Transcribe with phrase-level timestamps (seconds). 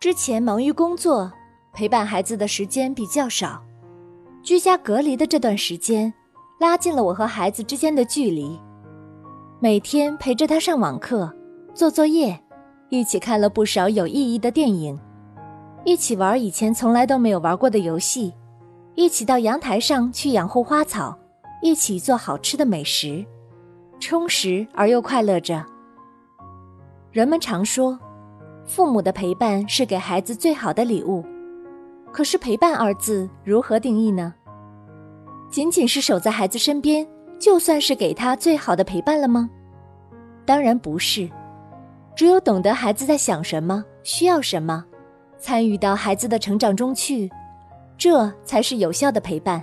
[0.00, 1.30] 之前忙于工作，
[1.74, 3.62] 陪伴孩子的时间比较少。
[4.42, 6.10] 居家隔离的这段时间，
[6.58, 8.58] 拉近了我和孩子之间的距离。
[9.60, 11.30] 每天陪着他上网课、
[11.74, 12.42] 做作业，
[12.88, 14.98] 一起看了不少有意义的电影，
[15.84, 18.32] 一起玩以前从来都没有玩过的游戏，
[18.94, 21.14] 一起到阳台上去养护花草，
[21.60, 23.22] 一起做好吃的美食，
[23.98, 25.62] 充实而又快乐着。
[27.12, 27.98] 人们常说，
[28.64, 31.24] 父母的陪伴是给孩子最好的礼物。
[32.12, 34.34] 可是“陪伴”二字如何定义呢？
[35.50, 37.06] 仅仅是守在孩子身边，
[37.38, 39.48] 就算是给他最好的陪伴了吗？
[40.44, 41.28] 当然不是。
[42.16, 44.84] 只有懂得孩子在想什么、需要什么，
[45.38, 47.30] 参与到孩子的成长中去，
[47.96, 49.62] 这才是有效的陪伴。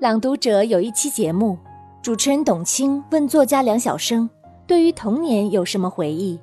[0.00, 1.58] 朗读者有一期节目，
[2.02, 4.28] 主持人董卿问作家梁晓声。
[4.66, 6.38] 对于童年有什么回忆？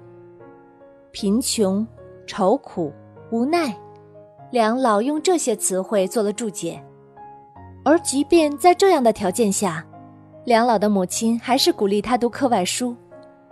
[1.12, 1.86] 贫穷、
[2.26, 2.92] 愁苦、
[3.32, 3.78] 无奈，
[4.50, 6.82] 梁老用这些词汇做了注解。
[7.84, 9.86] 而即便在这样的条件下，
[10.46, 12.96] 梁老的母亲还是鼓励他读课外书。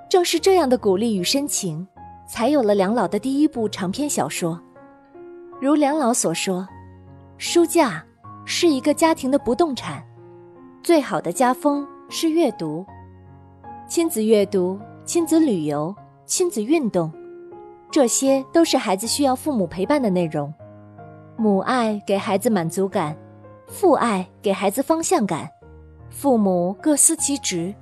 [0.10, 1.86] 正是这样的鼓励与深情，
[2.28, 4.60] 才有了梁老的第一部长篇小说。
[5.62, 6.68] 如梁老所说，
[7.38, 8.04] 书架
[8.46, 10.04] 是一个家庭的不动产，
[10.82, 12.86] 最好的家风是阅读。
[13.88, 15.94] 亲子阅读、亲子旅游、
[16.26, 17.12] 亲子运动，
[17.92, 20.54] 这些都是孩子需要父母陪伴的内容。
[21.36, 23.16] 母爱给孩子满足感，
[23.68, 25.50] 父爱给孩子方向感，
[26.10, 27.74] 父母各司其职。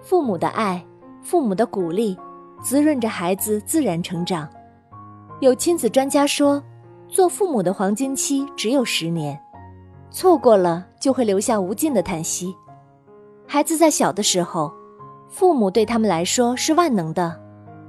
[0.00, 0.84] 父母的爱、
[1.22, 2.16] 父母的鼓励，
[2.62, 4.48] 滋润着孩子自然成长。
[5.40, 6.62] 有亲子专家说，
[7.08, 9.40] 做父母的黄金期只有十年，
[10.10, 12.54] 错过了就会留下无尽的叹息。
[13.46, 14.72] 孩子在小的时候。
[15.26, 17.40] 父母对他们来说是万能的，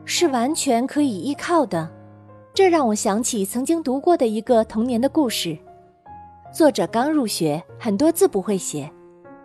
[0.06, 1.90] 是完全可以依靠的。
[2.54, 5.58] 这让我想起曾经读过的一个童年的故事。
[6.54, 8.90] 作者刚入学，很多字不会写，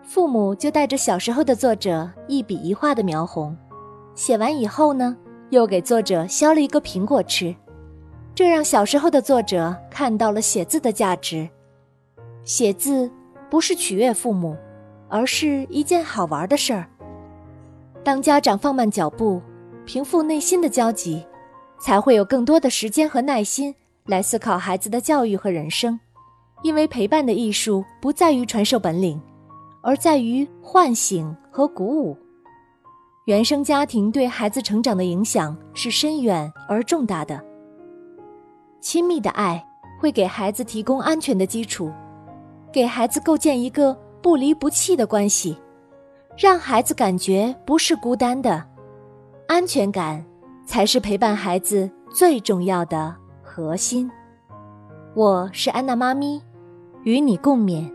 [0.01, 3.53] 父母就带着小时候的作者一笔一画的描红。
[4.15, 5.17] 写完以后呢，
[5.49, 7.53] 又给作者削了一个苹果吃，
[8.33, 11.49] 这让小时候的作者看到了写字的价值。
[12.43, 13.11] 写字
[13.49, 14.55] 不是取悦父母，
[15.09, 16.87] 而是一件好玩的事儿。
[18.03, 19.41] 当家长放慢脚步，
[19.85, 21.25] 平复内心的焦急，
[21.79, 23.73] 才会有更多的时间和耐心
[24.05, 25.99] 来思考孩子的教育和人生。
[26.63, 29.19] 因为陪伴的艺术不在于传授本领，
[29.81, 32.15] 而在于唤醒和鼓舞。
[33.25, 37.43] 原生家庭对孩子成长的影响是深远而重大的。
[38.79, 39.63] 亲密的爱
[39.99, 41.91] 会给孩子提供安全的基础，
[42.71, 45.57] 给孩子构建一个不离不弃的关系。
[46.37, 48.63] 让孩子感觉不是孤单的，
[49.51, 50.23] 安全感
[50.65, 53.13] 才是陪伴孩子最重要的
[53.43, 54.09] 核心。
[55.13, 56.41] 我是安娜妈咪，
[57.03, 57.91] 与你共勉。